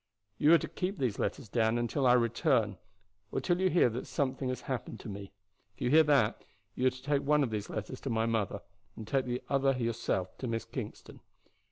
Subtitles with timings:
[0.39, 2.79] "You are to keep these letters, Dan, until I return,
[3.31, 5.31] or till you hear that something has happened to me.
[5.75, 6.43] If you hear that,
[6.73, 8.61] you are to take one of these letters to my mother,
[8.95, 11.19] and take the other yourself to Miss Kingston.